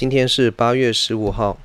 [0.00, 1.58] 今天是八月十五号，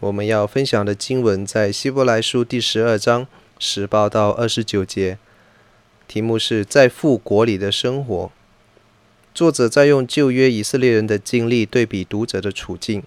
[0.00, 3.26] 我们要分享的经文在希伯来书第十二章
[3.58, 5.16] 十八到二十九节，
[6.06, 8.30] 题目是在富国里的生活。
[9.32, 13.02] 作者在用旧约以色列人的经历对比读者的处境。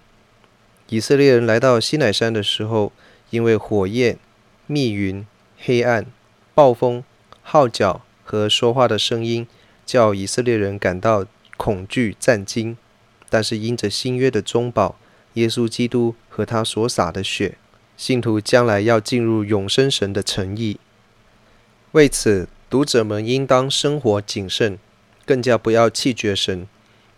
[0.88, 2.90] 以色列人来到西乃山的时候，
[3.30, 4.18] 因为火焰、
[4.66, 5.24] 密云、
[5.60, 6.04] 黑暗、
[6.56, 7.04] 暴风、
[7.40, 9.46] 号角和说话的声音，
[9.84, 11.24] 叫以色列人感到
[11.56, 12.76] 恐惧战惊。
[13.28, 14.96] 但是因着新约的中保，
[15.34, 17.58] 耶稣基督和他所洒的血，
[17.96, 20.78] 信徒将来要进入永生神的诚意。
[21.92, 24.78] 为此，读者们应当生活谨慎，
[25.24, 26.66] 更加不要气绝神，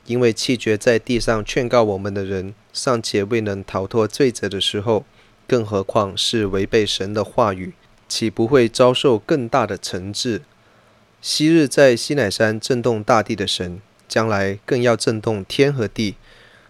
[0.07, 5.05] 因为气绝在地上劝告我们的人，尚且未能逃脱罪责的时候，
[5.47, 7.75] 更何况是违背神的话语，
[8.09, 10.43] 岂不会遭受更大的惩治？
[11.21, 16.17] 昔日在西乃山震动大地的神，将来更要震动天和地，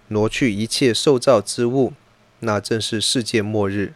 [0.09, 1.93] 挪去一切受造之物，
[2.41, 3.95] 那正是世界末日。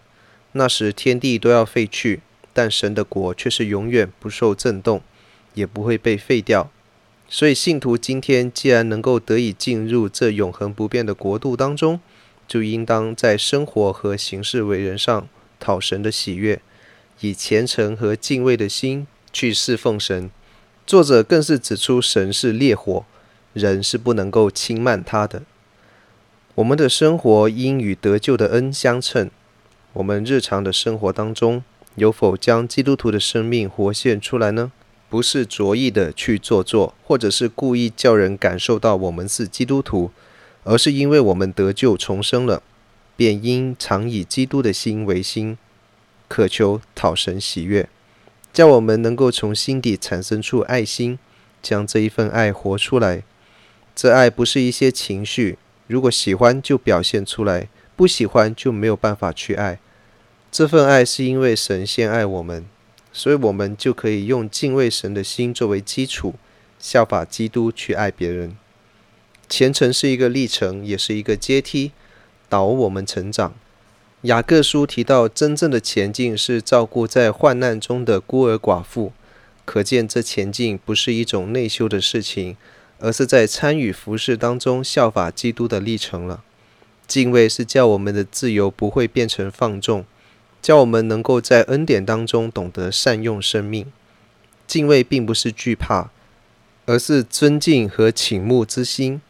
[0.52, 2.20] 那时天地都要废去，
[2.52, 5.02] 但神的国却是永远不受震动，
[5.54, 6.70] 也不会被废掉。
[7.28, 11.98] 所以信徒今天既然能够得以进入这永恒不变的国度当中，
[12.46, 15.26] 就应当在生活和行事为人上
[15.58, 16.60] 讨神的喜悦，
[17.20, 20.30] 以虔诚和敬畏的心去侍奉神。
[20.86, 23.06] 作者更是指出，神是烈火。
[23.52, 25.42] 人是不能够轻慢他的。
[26.56, 29.30] 我们的生活应与得救的恩相称。
[29.94, 31.62] 我们日常的生活当中，
[31.96, 34.72] 有否将基督徒的生命活现出来呢？
[35.10, 40.10] 不是着意的去做作，或者是故意叫人感受到我们是基督徒，
[40.64, 42.62] 而是因为我们得救重生了，
[43.14, 45.58] 便应常以基督的心为心，
[46.28, 47.90] 渴求讨神喜悦，
[48.54, 51.18] 叫我们能够从心底产生出爱心，
[51.60, 53.22] 将这一份爱活出来。
[53.94, 59.78] 这爱不是一些情绪，如果喜欢就表现出来，不喜欢就没有办法去爱。
[60.50, 62.64] 这份爱是因为神先爱我们，
[63.12, 66.34] 所以我们就可以用敬畏神的心作为基础，
[66.78, 68.56] 效法基督去爱别人。
[69.48, 71.92] 虔诚是一个历程，也是一个阶梯，
[72.48, 73.54] 导我们成长。
[74.22, 79.12] 雅各书提到，真正的前进是照顾在患难中的孤儿寡妇，
[79.64, 82.56] 可见这前进不是一种内修的事情。
[83.02, 86.42] 而是在参与服事当中效法基督的历程了。
[87.08, 90.06] 敬畏是叫我们的自由不会变成放纵，
[90.62, 93.92] 叫我们能够在恩典当中懂得善用生命。
[94.68, 96.10] 敬畏并不是惧怕，
[96.86, 99.20] 而是尊敬和倾慕之心。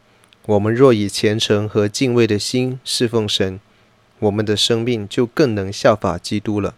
[0.45, 3.59] 我们若以虔诚和敬畏的心侍奉神，
[4.19, 6.75] 我们的生命就更能效法基督了。